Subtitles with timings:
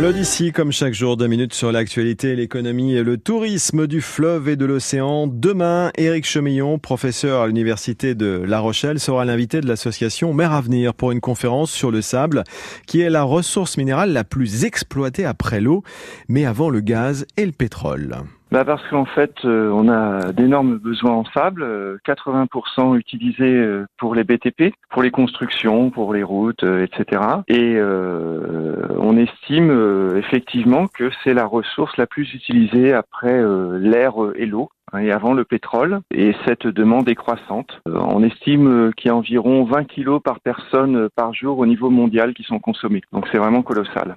[0.00, 4.54] L'Odyssée, comme chaque jour, deux minutes sur l'actualité, l'économie et le tourisme du fleuve et
[4.54, 5.26] de l'océan.
[5.26, 10.94] Demain, Éric Chemillon, professeur à l'Université de La Rochelle, sera l'invité de l'association Mer Avenir
[10.94, 12.44] pour une conférence sur le sable,
[12.86, 15.82] qui est la ressource minérale la plus exploitée après l'eau,
[16.28, 18.18] mais avant le gaz et le pétrole.
[18.50, 22.46] Bah parce qu'en fait, euh, on a d'énormes besoins en sable, 80%
[22.94, 27.20] euh, utilisés euh, pour les BTP, pour les constructions, pour les routes, etc.
[27.48, 33.42] Et on estime effectivement que c'est la ressource la plus utilisée après
[33.78, 36.00] l'air et l'eau et avant le pétrole.
[36.12, 37.80] Et cette demande est croissante.
[37.86, 42.34] On estime qu'il y a environ 20 kilos par personne par jour au niveau mondial
[42.34, 43.02] qui sont consommés.
[43.12, 44.14] Donc c'est vraiment colossal.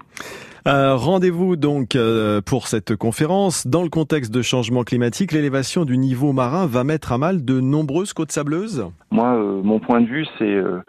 [0.67, 3.65] Euh, Rendez-vous donc euh, pour cette conférence.
[3.65, 7.59] Dans le contexte de changement climatique, l'élévation du niveau marin va mettre à mal de
[7.59, 8.85] nombreuses côtes sableuses?
[9.09, 10.79] Moi, euh, mon point de vue, c'est euh,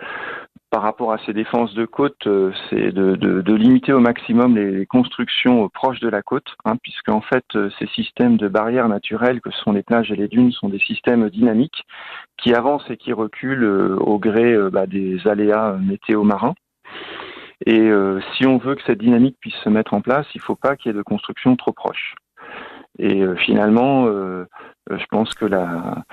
[0.72, 2.26] par rapport à ces défenses de côte,
[2.68, 7.44] c'est de, limiter au maximum les constructions proches de la côte, hein, puisque en fait
[7.78, 11.28] ces systèmes de barrières naturelles que sont les plages et les dunes sont des systèmes
[11.28, 11.84] dynamiques
[12.38, 16.54] qui avancent et qui reculent au gré bah, des aléas météo marins.
[17.66, 20.42] Et euh, si on veut que cette dynamique puisse se mettre en place, il ne
[20.42, 22.14] faut pas qu'il y ait de construction trop proche.
[22.98, 24.46] Et euh, finalement, euh,
[24.90, 26.04] je pense que la,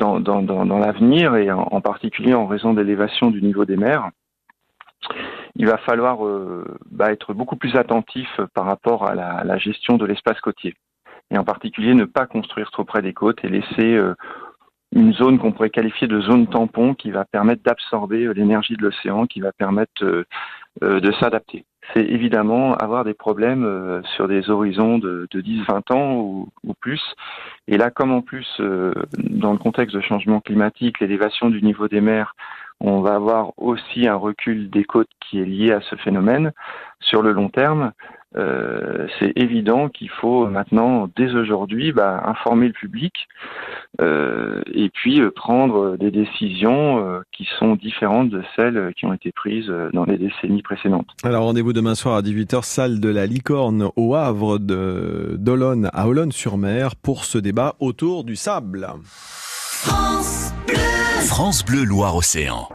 [0.00, 4.10] dans, l'avenir, et en, particulier en raison de l'élévation du niveau des mers,
[5.56, 6.18] il va falloir
[6.90, 10.74] bah, être beaucoup plus attentif par rapport à la, gestion de l'espace côtier.
[11.30, 13.98] Et en particulier, ne pas construire trop près des côtes et laisser
[14.92, 18.82] une zone qu'on pourrait qualifier de zone tampon qui va permettre d'absorber euh, l'énergie de
[18.82, 20.24] l'océan, qui va permettre euh, euh,
[20.80, 21.64] de s'adapter.
[21.92, 27.02] C'est évidemment avoir des problèmes sur des horizons de, de 10-20 ans ou, ou, plus.
[27.66, 28.46] Et là, comme en plus,
[29.18, 32.34] dans le contexte de changement climatique, l'élévation du niveau des mers,
[32.80, 36.52] on va avoir aussi un recul des côtes qui est lié à ce phénomène
[36.98, 37.92] sur le long terme.
[38.36, 43.26] Euh, c'est évident qu'il faut maintenant, dès aujourd'hui, bah, informer le public
[44.00, 49.12] euh, et puis euh, prendre des décisions euh, qui sont différentes de celles qui ont
[49.12, 51.08] été prises dans les décennies précédentes.
[51.24, 56.08] Alors rendez-vous demain soir à 18h, salle de la Licorne au Havre de d'Olonne à
[56.08, 58.86] Olonne-sur-Mer pour ce débat autour du sable.
[59.02, 60.76] France Bleu,
[61.26, 62.68] France Bleu Loire-Océan.